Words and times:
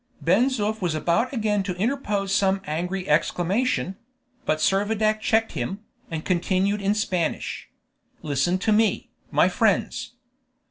Ben 0.19 0.49
Zoof 0.49 0.81
was 0.81 0.95
about 0.95 1.31
again 1.31 1.61
to 1.61 1.75
interpose 1.75 2.33
some 2.33 2.63
angry 2.65 3.07
exclamation; 3.07 3.97
but 4.47 4.57
Servadac 4.57 5.19
checked 5.19 5.51
him, 5.51 5.81
and 6.09 6.25
continued 6.25 6.81
in 6.81 6.95
Spanish: 6.95 7.69
"Listen 8.23 8.57
to 8.57 8.71
me, 8.71 9.11
my 9.29 9.47
friends. 9.47 10.13